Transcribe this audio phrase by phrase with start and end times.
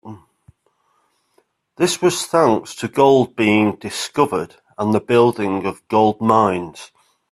[1.75, 6.91] This was thanks to gold being discovered and the building of gold mines.